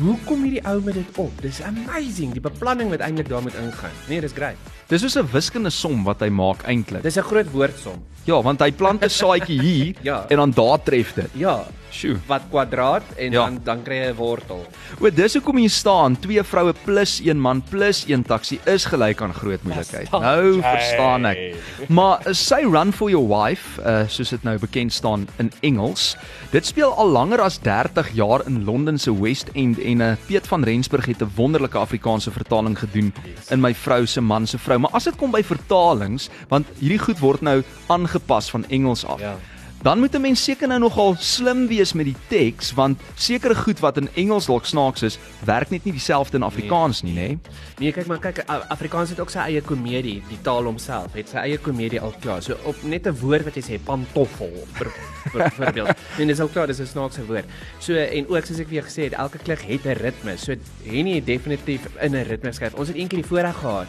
hoe 0.00 0.16
kom 0.24 0.44
hierdie 0.46 0.62
ou 0.70 0.80
met 0.80 0.94
dit 0.94 1.18
op? 1.18 1.32
Dis 1.42 1.60
amazing. 1.66 2.32
Die 2.32 2.40
beplanning 2.40 2.90
wat 2.90 3.00
eintlik 3.04 3.28
daar 3.28 3.42
moet 3.42 3.56
ingaan. 3.58 3.90
Nee, 4.08 4.20
dis 4.20 4.32
great. 4.32 4.56
Dis 4.88 5.02
soos 5.02 5.16
'n 5.16 5.26
wiskundige 5.32 5.74
som 5.76 6.04
wat 6.04 6.20
hy 6.20 6.28
maak 6.30 6.62
eintlik. 6.64 7.02
Dis 7.02 7.16
'n 7.18 7.22
groot 7.22 7.50
woordsom. 7.52 7.98
Ja, 8.24 8.40
want 8.42 8.60
hy 8.60 8.70
plant 8.70 9.02
'n 9.04 9.08
saadjie 9.10 9.60
hier 9.60 9.94
Ja. 10.02 10.26
en 10.28 10.36
dan 10.36 10.50
daar 10.52 10.78
tref 10.82 11.14
dit. 11.14 11.30
Ja, 11.34 11.66
Sjoe. 11.90 12.16
wat 12.26 12.42
kwadraat 12.50 13.02
en 13.16 13.32
Ja. 13.32 13.44
dan 13.44 13.60
dan 13.64 13.82
kry 13.82 13.94
jy 13.96 14.10
'n 14.10 14.14
wortel. 14.16 14.66
O, 15.00 15.10
dis 15.10 15.34
hoekom 15.34 15.56
hier 15.56 15.70
staan 15.70 16.18
twee 16.20 16.42
vroue 16.42 16.72
plus 16.84 17.20
een 17.24 17.40
man 17.40 17.62
plus 17.62 18.04
een 18.08 18.22
taxi 18.22 18.58
is 18.66 18.84
gelyk 18.84 19.22
aan 19.22 19.34
groot 19.34 19.62
moeilikheid. 19.62 20.10
Nou 20.10 20.54
jy? 20.54 20.62
verstaan 20.62 21.26
ek. 21.26 21.54
Maar 21.88 22.26
uh, 22.26 22.32
sy 22.32 22.62
Run 22.70 22.92
for 22.92 23.10
Your 23.10 23.26
Wife, 23.28 23.80
uh, 23.82 24.02
soos 24.08 24.28
dit 24.30 24.42
nou 24.42 24.58
bekend 24.58 24.92
staan 24.92 25.28
in 25.38 25.52
Engels, 25.60 26.16
dit 26.50 26.66
speel 26.66 26.92
al 26.94 27.08
langer 27.08 27.40
as 27.40 27.58
30 27.58 28.08
jaar 28.14 28.46
in 28.46 28.64
Londen 28.64 28.98
se 28.98 29.10
West 29.22 29.48
End 29.54 29.78
en 29.78 30.00
uh, 30.00 30.12
Piet 30.26 30.46
van 30.46 30.64
Rensburg 30.64 31.06
het 31.06 31.22
'n 31.22 31.30
wonderlike 31.36 31.78
Afrikaanse 31.78 32.30
vertaling 32.30 32.78
gedoen 32.78 33.12
in 33.50 33.60
my 33.60 33.74
vrou 33.74 34.06
se 34.06 34.20
man 34.20 34.46
se 34.46 34.58
vrou. 34.58 34.78
Maar 34.78 34.90
as 34.92 35.04
dit 35.04 35.16
kom 35.16 35.30
by 35.30 35.42
vertalings, 35.42 36.28
want 36.48 36.66
hierdie 36.78 36.98
goed 36.98 37.18
word 37.18 37.40
nou 37.40 37.62
aangepas 37.86 38.50
van 38.50 38.64
Engels 38.68 39.04
af. 39.04 39.20
Ja. 39.20 39.36
Dan 39.82 39.98
moet 39.98 40.14
'n 40.14 40.20
mens 40.20 40.44
seker 40.44 40.68
nou 40.68 40.80
nogal 40.80 41.14
slim 41.18 41.66
wees 41.66 41.92
met 41.92 42.04
die 42.04 42.16
teks 42.28 42.72
want 42.72 43.00
sekere 43.14 43.54
goed 43.54 43.78
wat 43.78 43.96
in 43.96 44.08
Engels 44.14 44.46
dalk 44.46 44.64
snaaks 44.64 45.02
is, 45.02 45.18
werk 45.44 45.70
net 45.70 45.84
nie 45.84 45.92
dieselfde 45.92 46.36
in 46.36 46.42
Afrikaans 46.42 47.02
nie, 47.02 47.14
nê? 47.14 47.38
Nee, 47.78 47.92
kyk 47.92 48.06
maar 48.06 48.18
kyk 48.18 48.44
Afrikaans 48.68 49.10
het 49.10 49.20
ook 49.20 49.30
sy 49.30 49.38
eie 49.38 49.62
komedie, 49.62 50.22
die 50.28 50.40
taal 50.42 50.64
homself 50.64 51.12
het 51.12 51.28
sy 51.28 51.36
eie 51.36 51.58
komedie 51.58 52.00
al 52.00 52.14
klaar. 52.20 52.42
So 52.42 52.56
op 52.64 52.82
net 52.82 53.06
'n 53.06 53.16
woord 53.20 53.44
wat 53.44 53.54
jy 53.54 53.62
sê 53.62 53.80
pantoffel 53.84 54.52
vir 54.72 54.92
vir 55.32 55.50
voorbeeld. 55.56 55.96
Nee, 56.18 56.26
dis 56.26 56.40
al 56.40 56.48
klaar, 56.48 56.66
dis 56.66 56.80
'n 56.80 56.86
snaakse 56.86 57.26
woord. 57.26 57.44
So 57.78 57.94
en 57.94 58.28
ook 58.28 58.44
soos 58.44 58.58
ek 58.58 58.68
weer 58.68 58.82
gesê 58.82 59.02
het, 59.02 59.12
elke 59.12 59.38
klik 59.38 59.60
het 59.60 59.84
'n 59.84 59.96
ritme. 59.96 60.36
So 60.36 60.54
Henny 60.84 61.14
het 61.14 61.26
definitief 61.26 61.80
in 62.00 62.12
'n 62.12 62.28
ritme 62.28 62.48
geskryf. 62.48 62.74
Ons 62.74 62.88
het 62.88 62.96
eendag 62.96 63.20
die 63.20 63.28
voorreg 63.28 63.56
gehad 63.56 63.86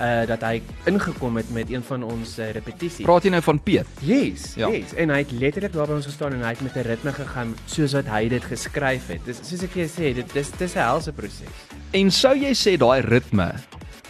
uh 0.00 0.26
dat 0.26 0.40
hy 0.42 0.62
ingekom 0.86 1.36
het 1.36 1.50
met 1.50 1.70
een 1.70 1.82
van 1.82 2.02
ons 2.02 2.38
uh, 2.38 2.50
repetisies. 2.52 3.04
Praat 3.06 3.22
jy 3.24 3.30
nou 3.30 3.42
van 3.42 3.58
Piet? 3.62 3.86
Yes, 4.00 4.54
Ja. 4.56 4.68
yes. 4.68 4.94
En 4.94 5.10
hy 5.10 5.18
het 5.18 5.30
letterlik 5.30 5.72
daar 5.72 5.86
by 5.86 5.92
ons 5.92 6.06
gestaan 6.06 6.32
en 6.32 6.42
hy 6.42 6.48
het 6.54 6.60
met 6.62 6.76
'n 6.76 6.86
ritme 6.88 7.12
gegaan 7.12 7.54
soos 7.66 7.92
wat 7.92 8.06
hy 8.06 8.28
dit 8.28 8.44
geskryf 8.44 9.06
het. 9.08 9.24
Dis 9.24 9.38
soos 9.42 9.62
ek 9.62 9.70
vir 9.70 9.84
jou 9.86 9.90
sê, 9.90 10.14
dit 10.14 10.32
dis 10.32 10.50
dis 10.58 10.74
'n 10.74 10.78
helse 10.78 11.12
proses. 11.12 11.50
En 11.92 12.10
sou 12.10 12.34
jy 12.36 12.52
sê 12.54 12.76
daai 12.78 13.00
ritme 13.00 13.54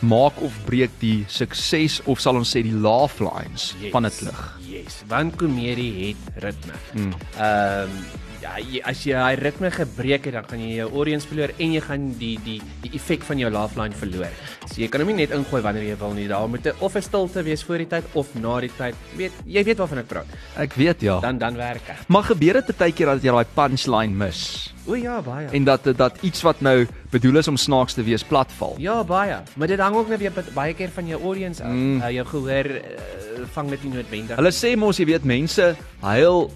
maak 0.01 0.41
of 0.43 0.53
breek 0.65 0.91
die 1.01 1.25
sukses 1.29 2.01
of 2.07 2.21
sal 2.21 2.37
ons 2.37 2.57
sê 2.57 2.63
die 2.63 2.73
laugh 2.75 3.19
lines 3.21 3.75
Yes. 3.81 3.91
van 3.93 4.05
'n 4.07 4.11
klug? 4.11 4.59
Yes, 4.69 5.03
want 5.09 5.37
komedie 5.37 6.09
het 6.09 6.43
ritme. 6.45 6.73
Mm. 6.95 7.13
Ehm 7.39 7.89
ja, 7.89 8.28
jy, 8.43 8.81
as 8.87 9.03
jy 9.07 9.17
daai 9.17 9.37
ritme 9.41 9.71
gebreek 9.71 10.29
het, 10.29 10.35
dan 10.39 10.47
gaan 10.49 10.63
jy 10.63 10.77
jou 10.79 10.89
audience 10.93 11.29
verloor 11.29 11.53
en 11.59 11.73
jy 11.73 11.83
gaan 11.85 12.07
die 12.21 12.35
die 12.45 12.59
die 12.83 12.93
effek 12.99 13.27
van 13.29 13.39
jou 13.39 13.51
laugh 13.51 13.77
line 13.79 13.97
verloor. 13.99 14.33
So 14.67 14.81
jy 14.83 14.89
kan 14.93 15.03
hom 15.05 15.13
nie 15.13 15.27
net 15.27 15.35
ingooi 15.37 15.63
wanneer 15.65 15.87
jy 15.89 15.97
wil 16.01 16.15
nie. 16.15 16.29
Daar 16.29 16.49
moet 16.49 16.67
'n 16.67 16.75
of 16.81 16.97
'n 16.97 17.03
stilte 17.03 17.43
wees 17.43 17.63
voor 17.63 17.79
die 17.79 17.87
tyd 17.87 18.05
of 18.15 18.35
na 18.35 18.61
die 18.61 18.71
tyd. 18.77 18.95
Jy 19.13 19.19
weet 19.19 19.33
jy 19.47 19.65
weet 19.65 19.79
waarvan 19.79 19.99
ek 19.99 20.09
praat. 20.09 20.27
Ek 20.57 20.75
weet 20.75 21.01
ja. 21.01 21.21
Dan 21.21 21.39
dan 21.39 21.57
werk 21.57 21.87
dit. 21.87 22.09
Maar 22.09 22.23
gebeur 22.23 22.53
dit 22.53 22.77
baie 22.77 22.93
keer 22.93 23.07
dat 23.07 23.23
jy 23.23 23.31
daai 23.31 23.47
punchline 23.55 24.15
mis 24.15 24.73
O 24.87 24.95
ja, 24.95 25.21
baie. 25.21 25.49
en 25.53 25.65
dat 25.65 25.85
dat 25.97 26.17
iets 26.23 26.43
wat 26.43 26.61
nou 26.61 26.87
bedoel 27.11 27.37
is 27.37 27.49
om 27.49 27.57
snaaks 27.57 27.95
te 27.95 28.03
wees 28.03 28.25
platval? 28.25 28.75
Ja, 28.79 29.05
baie. 29.05 29.37
Maar 29.57 29.67
dit 29.67 29.79
hang 29.79 29.95
ook 29.97 30.09
net 30.09 30.19
weer 30.19 30.33
baie 30.55 30.75
keer 30.75 30.89
van 30.89 31.07
jou 31.07 31.23
audience 31.23 31.63
af. 31.63 31.71
Mm. 31.71 31.95
Mm. 31.95 32.01
Uh, 32.01 32.11
jou 32.11 32.27
gehoor 32.27 32.65
uh, 32.65 33.45
vang 33.53 33.69
dit 33.71 33.85
nie 33.85 33.93
noodwendig. 33.93 34.37
Hulle 34.37 34.53
sê 34.53 34.77
mos 34.77 34.99
jy 34.99 35.05
weet 35.05 35.25
mense 35.25 35.77
huil 36.01 36.51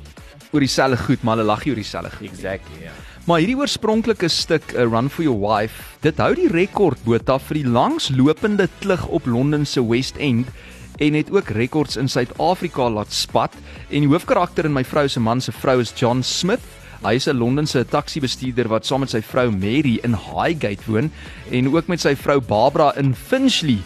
oor 0.53 0.61
dieselfde 0.61 1.01
goed, 1.07 1.23
maar 1.25 1.37
hulle 1.37 1.49
lag 1.49 1.65
nie 1.65 1.73
oor 1.73 1.81
dieselfde 1.81 2.11
goed. 2.17 2.29
exactly, 2.29 2.85
ja. 2.85 2.93
Maar 3.27 3.39
hierdie 3.39 3.59
oorspronklike 3.61 4.29
stuk 4.29 4.73
A 4.75 4.83
Run 4.83 5.09
for 5.09 5.23
Your 5.23 5.39
Wife, 5.39 5.97
dit 6.03 6.19
hou 6.19 6.33
die 6.35 6.49
rekord 6.51 6.99
Botha 7.07 7.37
vir 7.39 7.61
die 7.61 7.69
langslopende 7.71 8.67
klug 8.81 9.07
op 9.15 9.29
Londen 9.31 9.63
se 9.67 9.85
West 9.87 10.19
End 10.19 10.51
en 10.99 11.15
het 11.15 11.31
ook 11.31 11.53
rekords 11.55 11.97
in 11.97 12.11
Suid-Afrika 12.11 12.89
laat 12.91 13.15
spat 13.15 13.55
en 13.89 14.05
die 14.05 14.11
hoofkarakter 14.11 14.67
in 14.67 14.75
my 14.75 14.83
vrou 14.85 15.07
se 15.09 15.23
man 15.23 15.41
se 15.41 15.55
vrou 15.55 15.79
is 15.81 15.95
John 15.95 16.23
Smith. 16.27 16.67
Hy 17.03 17.15
is 17.19 17.27
'n 17.27 17.39
Londense 17.39 17.85
taxi-bestuurder 17.85 18.69
wat 18.69 18.87
saam 18.87 19.01
met 19.01 19.11
sy 19.11 19.23
vrou 19.23 19.51
Mary 19.51 19.99
in 20.03 20.15
Highgate 20.15 20.87
woon 20.87 21.11
en 21.51 21.75
ook 21.75 21.87
met 21.87 22.01
sy 22.01 22.15
vrou 22.15 22.41
Barbara 22.41 22.93
in 22.97 23.15
Finchley 23.15 23.79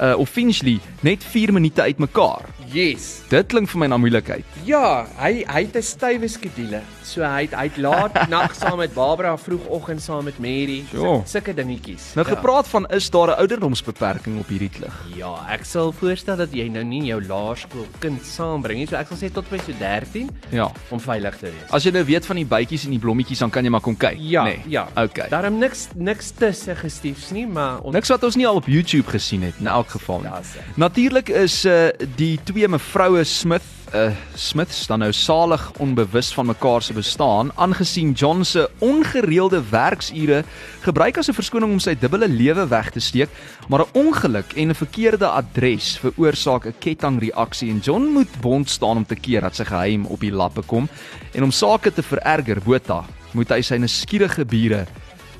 uh, 0.00 0.14
of 0.18 0.28
Finchley 0.28 0.80
net 1.00 1.24
4 1.24 1.52
minute 1.52 1.82
uitmekaar. 1.82 2.46
Yes. 2.72 3.20
Dit 3.28 3.46
klink 3.52 3.68
vir 3.68 3.78
my 3.82 3.86
na 3.86 3.96
moeilikheid. 4.00 4.44
Ja, 4.64 5.06
hy 5.18 5.44
hy 5.48 5.60
het 5.66 5.76
'n 5.76 5.82
stywe 5.82 6.28
skedule. 6.28 6.80
So 7.04 7.22
hy 7.22 7.42
het 7.46 7.54
hy 7.54 7.64
het 7.68 7.76
laat 7.76 8.14
nag 8.36 8.54
saam 8.54 8.78
met 8.78 8.94
Barbara, 8.94 9.36
vroegoggend 9.36 10.00
saam 10.02 10.24
met 10.24 10.38
Mary. 10.38 10.84
Ja. 10.92 11.20
Sulke 11.26 11.54
dingetjies. 11.54 12.14
Nou 12.14 12.26
ja. 12.28 12.34
gepraat 12.34 12.68
van 12.68 12.86
is 12.88 13.10
daar 13.10 13.28
'n 13.28 13.38
ouderdomsbeperking 13.40 14.38
op 14.40 14.48
hierdie 14.48 14.70
klug? 14.70 14.94
Ja, 15.16 15.34
ek 15.52 15.64
sal 15.64 15.92
voorstel 15.92 16.36
dat 16.36 16.52
jy 16.52 16.68
nou 16.68 16.84
nie 16.84 17.02
jou 17.04 17.20
laerskool 17.26 17.86
kind 17.98 18.24
saambring 18.24 18.78
nie. 18.78 18.86
So 18.86 18.96
ek 18.96 19.08
sal 19.08 19.16
sê 19.18 19.32
tot 19.32 19.48
by 19.50 19.58
so 19.58 19.72
13 19.78 20.30
Ja. 20.50 20.70
om 20.90 21.00
veilig 21.00 21.36
te 21.36 21.46
wees. 21.46 21.70
As 21.70 21.84
jy 21.84 21.90
nou 21.92 22.04
weet 22.04 22.26
van 22.26 22.36
die 22.36 22.46
bytjies 22.46 22.84
en 22.84 22.90
die 22.90 22.98
blommetjies 22.98 23.38
dan 23.38 23.50
kan 23.50 23.64
jy 23.64 23.70
maar 23.70 23.80
kom 23.80 23.96
kyk, 23.96 24.16
ja, 24.18 24.44
nê? 24.44 24.58
ja. 24.68 24.88
Okay. 24.96 25.28
Daarom 25.28 25.58
niks 25.58 25.88
niks 25.94 26.30
tussen 26.30 26.76
gestiefs 26.76 27.30
nie, 27.30 27.46
maar 27.46 27.80
on... 27.82 27.92
Niks 27.92 28.08
wat 28.08 28.22
ons 28.24 28.36
nie 28.36 28.46
al 28.46 28.54
op 28.56 28.66
YouTube 28.66 29.08
gesien 29.10 29.42
het 29.42 29.54
in 29.60 29.66
elk 29.66 29.88
geval 29.90 30.20
nie. 30.20 30.30
Ja. 30.30 30.40
Natuurlik 30.76 31.28
is 31.28 31.64
uh 31.64 31.88
die 32.16 32.38
twee 32.44 32.61
mevroue 32.68 33.24
Smith 33.24 33.64
uh 33.92 34.10
Smiths 34.34 34.86
dan 34.88 35.02
nou 35.02 35.12
salig 35.12 35.62
onbewus 35.80 36.30
van 36.32 36.46
mekaar 36.46 36.82
se 36.82 36.94
bestaan 36.96 37.50
aangesien 37.60 38.12
John 38.12 38.42
se 38.42 38.70
ongereelde 38.78 39.60
werksure 39.70 40.44
gebruik 40.80 41.18
as 41.18 41.28
'n 41.28 41.34
verskoning 41.34 41.72
om 41.72 41.78
sy 41.78 41.94
dubbele 41.94 42.28
lewe 42.28 42.68
weg 42.68 42.90
te 42.90 43.00
steek, 43.00 43.28
maar 43.68 43.80
'n 43.80 43.92
ongeluk 43.92 44.52
en 44.52 44.68
'n 44.68 44.74
verkeerde 44.74 45.26
adres 45.26 45.98
veroorsaak 45.98 46.66
'n 46.66 46.74
kettingreaksie 46.78 47.70
en 47.70 47.78
John 47.78 48.04
moet 48.12 48.40
bond 48.40 48.70
staan 48.70 48.96
om 48.96 49.06
te 49.06 49.16
keer 49.16 49.40
dat 49.40 49.56
sy 49.56 49.64
geheim 49.64 50.06
op 50.06 50.20
die 50.20 50.32
lappe 50.32 50.62
kom 50.62 50.88
en 51.32 51.42
om 51.42 51.50
sake 51.50 51.92
te 51.92 52.02
vererger, 52.02 52.60
Botha, 52.64 53.04
moet 53.32 53.48
hy 53.48 53.60
sy 53.60 53.76
nuuskierige 53.76 54.44
bure 54.44 54.86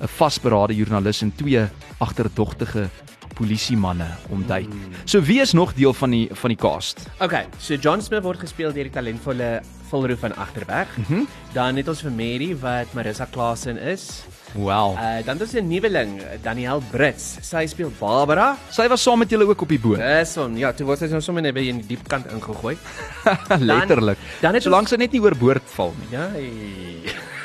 'n 0.01 0.09
vasberade 0.09 0.75
joernalis 0.75 1.23
en 1.23 1.33
twee 1.37 1.69
agterdogtige 1.99 2.91
polisiemanne 3.35 4.09
omduik. 4.31 4.71
So 5.05 5.23
wie 5.23 5.41
is 5.41 5.53
nog 5.53 5.75
deel 5.75 5.93
van 5.93 6.11
die 6.11 6.29
van 6.33 6.51
die 6.55 6.59
cast? 6.59 7.07
Okay, 7.19 7.47
so 7.59 7.75
John 7.75 8.01
Smith 8.01 8.23
word 8.23 8.41
gespeel 8.41 8.73
deur 8.73 8.89
die 8.89 8.95
talentvolle 8.95 9.61
Volroo 9.93 10.17
van 10.17 10.37
Agterberg. 10.37 10.89
Mm. 10.97 11.05
-hmm. 11.09 11.27
Dan 11.53 11.77
het 11.77 11.89
ons 11.89 12.01
vir 12.01 12.13
Mary 12.13 12.57
wat 12.59 12.93
Marissa 12.93 13.27
Klasen 13.31 13.77
is. 13.77 14.25
Wow. 14.53 14.97
Uh 14.97 15.25
dan 15.25 15.39
het 15.39 15.41
ons 15.41 15.53
'n 15.53 15.69
nuweling, 15.69 16.23
Danielle 16.43 16.81
Brits. 16.91 17.37
Sy 17.41 17.67
speel 17.67 17.93
Barbara. 17.99 18.57
Sy 18.71 18.89
was 18.89 19.03
saam 19.03 19.19
met 19.19 19.31
julle 19.31 19.49
ook 19.49 19.61
op 19.61 19.69
die 19.69 19.81
boot. 19.81 19.97
Dis 19.97 20.35
hom. 20.35 20.57
Ja, 20.57 20.73
toe 20.73 20.87
word 20.87 20.99
sy 20.99 21.07
nou 21.07 21.21
sommer 21.21 21.43
net 21.43 21.55
by 21.55 21.61
in 21.61 21.77
die 21.77 21.87
diep 21.87 22.09
kant 22.09 22.27
ingegooi. 22.33 22.77
Letterlik. 23.59 24.19
dan 24.41 24.55
het 24.55 24.63
Solank 24.63 24.89
sy 24.89 24.97
net 24.97 25.13
nie 25.13 25.21
oorboord 25.21 25.63
val 25.65 25.95
nie. 26.01 26.19
Ja. 26.19 26.29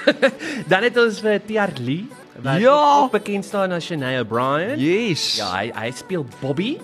dan 0.71 0.83
het 0.83 0.97
ons 0.97 1.19
vir 1.19 1.39
Tiart 1.45 1.79
Lee 1.79 2.07
wat 2.43 2.59
Ja. 2.61 2.99
ook 3.03 3.11
bekend 3.11 3.45
staan 3.45 3.71
as 3.71 3.85
Shania 3.85 4.19
O'Brien. 4.21 4.79
Yes. 4.79 5.35
Ja, 5.37 5.51
hy 5.57 5.71
hy 5.75 5.91
speel 5.91 6.25
Bobby, 6.41 6.77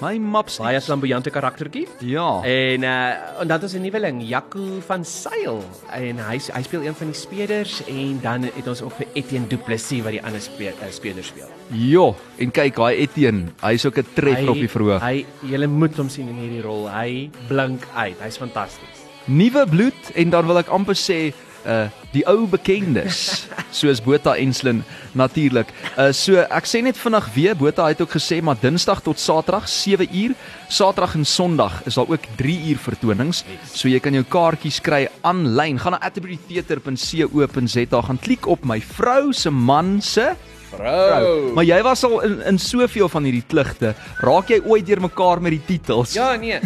my 0.00 0.16
maps. 0.18 0.58
baie 0.58 0.80
flamboyante 0.80 1.30
karaktertjie. 1.30 1.86
Ja. 2.00 2.40
En 2.42 2.82
uh 2.82 3.40
en 3.40 3.48
dan 3.48 3.62
ons 3.62 3.74
'n 3.74 3.80
nuweling, 3.82 4.22
Jaco 4.28 4.80
van 4.86 5.04
Sail 5.04 5.62
en 5.92 6.18
hy 6.18 6.38
hy 6.52 6.62
speel 6.62 6.82
een 6.86 6.94
van 6.94 7.06
die 7.06 7.16
spelers 7.16 7.82
en 7.86 8.18
dan 8.22 8.42
het 8.42 8.66
ons 8.68 8.82
ook 8.82 8.92
vir 8.96 9.06
Etienne 9.14 9.46
Du 9.48 9.56
Plessis 9.56 10.02
wat 10.02 10.12
die 10.12 10.22
ander 10.22 10.40
spe, 10.40 10.64
uh, 10.64 10.90
speler 10.90 11.24
speel. 11.24 11.48
Jo, 11.68 12.16
en 12.38 12.50
kyk, 12.50 12.74
daai 12.76 12.96
Etienne, 12.96 13.52
hy's 13.62 13.84
ook 13.84 13.98
'n 13.98 14.06
treffer 14.14 14.48
op 14.50 14.54
die 14.56 14.68
verhoog. 14.70 15.00
Hy 15.02 15.26
jy 15.42 15.66
moet 15.66 15.96
hom 15.96 16.08
sien 16.08 16.28
in 16.28 16.36
hierdie 16.36 16.62
rol. 16.62 16.88
Hy 16.88 17.30
blink 17.48 17.86
uit. 17.94 18.16
Hy's 18.22 18.36
fantasties. 18.38 18.98
Nuwe 19.26 19.66
bloed 19.66 20.10
en 20.14 20.30
dan 20.30 20.46
wil 20.46 20.58
ek 20.58 20.68
amper 20.68 20.94
sê 20.96 21.32
uh 21.66 21.88
die 22.10 22.26
ou 22.26 22.42
bekendes 22.50 23.46
soos 23.78 24.00
Botha 24.02 24.34
Enslin 24.36 24.82
natuurlik. 25.14 25.66
Uh 25.96 26.12
so 26.12 26.34
ek 26.42 26.66
sê 26.66 26.82
net 26.82 26.98
vinnig 26.98 27.34
weer 27.34 27.56
Botha 27.56 27.88
het 27.88 28.00
ook 28.00 28.10
gesê 28.16 28.42
maar 28.42 28.56
Dinsdag 28.60 29.02
tot 29.06 29.18
Saterdag 29.18 29.68
7 29.68 30.08
uur, 30.10 30.34
Saterdag 30.68 31.14
en 31.14 31.24
Sondag 31.24 31.82
is 31.86 31.94
daar 31.94 32.08
ook 32.08 32.20
3 32.36 32.68
uur 32.70 32.78
vertonings. 32.78 33.44
So 33.72 33.88
jy 33.88 34.00
kan 34.00 34.14
jou 34.14 34.24
kaartjies 34.24 34.80
kry 34.80 35.08
aanlyn. 35.22 35.78
Gaan 35.78 35.92
na 35.92 36.00
atterburytheater.co.za 36.00 38.02
gaan 38.02 38.18
klik 38.18 38.46
op 38.46 38.64
my 38.64 38.80
vrou 38.80 39.32
se 39.32 39.50
man 39.50 40.02
se 40.02 40.34
vrou. 40.74 41.52
Maar 41.54 41.64
jy 41.64 41.82
was 41.82 42.04
al 42.04 42.20
in 42.26 42.40
in 42.42 42.58
soveel 42.58 43.08
van 43.08 43.22
hierdie 43.24 43.44
klugte. 43.46 43.94
Raak 44.20 44.48
jy 44.48 44.60
ooit 44.64 44.86
deur 44.86 45.00
mekaar 45.00 45.40
met 45.42 45.50
die 45.50 45.62
titels? 45.66 46.12
Ja, 46.12 46.34
nee. 46.36 46.58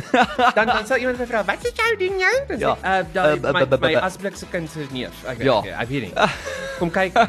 Dan 0.55 0.67
dan 0.67 0.87
sal 0.87 0.97
iemand 0.99 1.19
my 1.19 1.27
vra, 1.27 1.45
"Wat 1.45 1.65
is 1.65 1.73
jou 1.75 1.97
ding 1.99 2.21
jou?" 2.21 2.35
Dan 2.49 2.59
Ja. 2.59 2.77
sê, 2.77 2.81
"Uh, 2.85 3.07
daai 3.13 3.37
Uh, 3.37 3.53
my 3.53 3.65
b- 3.65 3.69
b- 3.69 3.79
b- 3.79 3.81
my 3.81 3.95
asblik 3.95 4.37
se 4.37 4.47
kind 4.51 4.71
se 4.71 4.87
neef." 4.93 5.13
Ek 5.27 5.39
weet, 5.39 5.47
Ja. 5.47 5.63
ek 5.81 5.89
weet 5.89 6.03
nie. 6.03 6.13
Kom 6.79 6.91
kyk. 6.91 7.13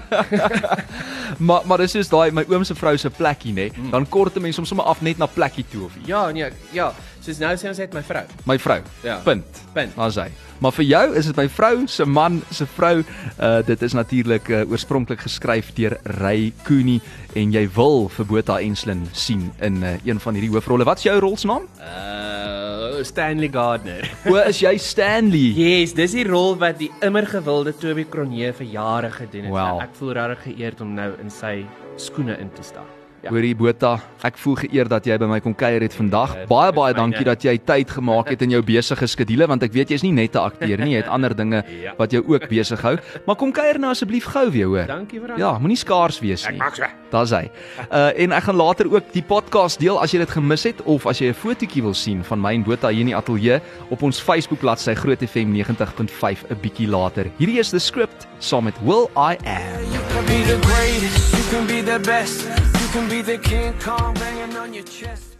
Maar 1.37 1.61
maar 1.65 1.77
dis 1.77 1.91
soos 1.91 2.09
daai 2.09 2.31
my 2.31 2.45
oom 2.49 2.63
se 2.63 2.75
vrou 2.75 2.97
se 2.97 3.09
plekkie 3.09 3.51
nê. 3.53 3.69
Nee? 3.75 3.89
Dan 3.91 4.05
kort 4.09 4.35
'n 4.35 4.41
mens 4.41 4.55
hom 4.55 4.65
sommer 4.65 4.85
af 4.85 5.01
net 5.01 5.17
na 5.17 5.25
plekkie 5.25 5.65
toe 5.71 5.85
of 5.85 5.95
iets. 5.95 6.07
Ja, 6.07 6.31
nee, 6.31 6.49
ja. 6.71 6.93
Soos 7.25 7.39
nou 7.41 7.55
sê 7.57 7.65
ons 7.71 7.79
het 7.81 7.93
my 7.95 8.03
vrou. 8.05 8.21
My 8.45 8.55
vrou. 8.61 8.81
Ja. 9.01 9.15
Punt. 9.25 9.61
Punt. 9.73 9.95
Daar's 9.97 10.19
hy. 10.21 10.27
Maar 10.61 10.73
vir 10.77 10.85
jou 10.85 11.05
is 11.17 11.25
dit 11.31 11.39
my 11.39 11.45
vrou 11.49 11.87
se 11.89 12.05
man 12.05 12.37
se 12.53 12.67
vrou. 12.75 12.99
Uh 13.41 13.63
dit 13.65 13.81
is 13.87 13.95
natuurlik 13.97 14.49
uh, 14.53 14.61
oorspronklik 14.69 15.23
geskryf 15.25 15.71
deur 15.73 15.97
Ray 16.19 16.51
Cooney 16.67 16.99
en 17.33 17.55
jy 17.55 17.65
wil 17.73 18.05
vir 18.13 18.29
Botha 18.29 18.59
Enslin 18.61 19.07
sien 19.11 19.47
in 19.65 19.81
uh, 19.81 19.95
een 20.05 20.21
van 20.21 20.37
hierdie 20.37 20.53
hoofrolle. 20.53 20.85
Wat's 20.85 21.07
jou 21.07 21.17
rolsnaam? 21.19 21.65
Uh 21.81 23.01
Stanley 23.03 23.49
Gardner. 23.51 24.05
O, 24.29 24.37
is 24.45 24.61
jy 24.63 24.77
Stanley? 24.79 25.49
Yes, 25.65 25.95
dis 25.97 26.13
die 26.15 26.27
rol 26.27 26.53
wat 26.61 26.77
die 26.79 26.91
immer 27.03 27.25
gewilde 27.27 27.73
Toby 27.75 28.05
Cronje 28.07 28.53
vir 28.61 28.69
jare 28.77 29.09
gedoen 29.11 29.49
het. 29.49 29.55
Wow. 29.57 29.81
Ek 29.83 29.97
voel 29.97 30.13
regtig 30.19 30.51
geëerd 30.51 30.85
om 30.85 30.93
nou 30.95 31.09
in 31.19 31.33
sy 31.33 31.57
skoene 31.99 32.37
in 32.39 32.53
te 32.55 32.63
stap. 32.63 32.94
Ja. 33.25 33.31
Hoorie 33.33 33.55
Botha, 33.57 33.99
ek 34.23 34.37
voel 34.37 34.55
geëer 34.55 34.87
dat 34.87 35.05
jy 35.09 35.15
by 35.17 35.25
my 35.25 35.39
kom 35.41 35.55
kuier 35.57 35.81
het 35.81 35.93
vandag. 35.97 36.35
Dit 36.35 36.47
Baie 36.47 36.71
baie 36.71 36.93
dankie 36.93 37.23
dat 37.25 37.41
jy 37.41 37.57
tyd 37.57 37.89
gemaak 37.89 38.29
het 38.29 38.41
in 38.45 38.51
jou 38.53 38.61
besige 38.61 39.07
skedule 39.09 39.47
want 39.49 39.63
ek 39.65 39.73
weet 39.73 39.89
jy's 39.89 40.03
nie 40.03 40.11
net 40.11 40.35
'n 40.35 40.45
akteur 40.45 40.77
nie, 40.77 40.93
jy 40.93 41.01
het 41.01 41.07
ander 41.09 41.33
dinge 41.35 41.63
Ja. 41.81 41.93
wat 41.97 42.11
jou 42.11 42.21
ook 42.27 42.47
besig 42.49 42.81
hou. 42.81 42.97
Maar 43.25 43.35
kom 43.35 43.51
kuier 43.51 43.79
nou 43.79 43.89
asseblief 43.91 44.25
gou 44.25 44.51
weer, 44.51 44.65
hoor. 44.67 44.85
Dankie 44.87 45.19
vir 45.19 45.37
Ja, 45.37 45.57
moenie 45.59 45.77
skaars 45.77 46.19
wees 46.21 46.45
Ek 46.45 46.51
nie. 46.51 46.59
maak 46.59 46.75
so. 46.75 46.83
Daar's 47.11 47.31
hy. 47.31 47.49
Uh 47.91 48.11
en 48.15 48.31
ek 48.31 48.43
gaan 48.43 48.55
later 48.57 48.93
ook 48.93 49.11
die 49.13 49.23
podcast 49.23 49.79
deel 49.79 49.99
as 50.01 50.11
jy 50.11 50.19
dit 50.19 50.29
gemis 50.29 50.63
het 50.63 50.81
of 50.85 51.05
as 51.07 51.19
jy 51.19 51.27
'n 51.29 51.33
fotootjie 51.33 51.81
wil 51.81 51.93
sien 51.93 52.23
van 52.23 52.39
my 52.41 52.53
en 52.53 52.63
Botha 52.63 52.89
hier 52.89 52.99
in 53.01 53.07
die 53.07 53.15
ateljee 53.15 53.59
op 53.89 54.01
ons 54.03 54.19
Facebook 54.21 54.59
bladsy 54.59 54.93
Groot 54.93 55.19
FM 55.23 55.51
90.5 55.51 56.45
'n 56.49 56.57
bietjie 56.61 56.87
later. 56.87 57.25
Hierdie 57.39 57.57
is 57.59 57.69
the 57.71 57.79
script 57.79 58.27
saam 58.39 58.65
met 58.65 58.75
Will 58.83 59.09
I 59.17 59.37
Am. 59.45 59.81
You 59.91 59.99
can 60.13 60.25
be 60.25 60.43
the 60.45 60.59
greatest, 60.67 61.33
you 61.33 61.43
can 61.51 61.65
be 61.67 61.81
the 61.83 61.99
best, 61.99 62.45
can 62.95 63.09
be 63.09 63.21
the 63.21 63.37
King 63.37 63.73
Kong 63.81 64.13
banging 64.13 64.55
on 64.55 64.73
your 64.73 64.85
chest. 64.85 65.34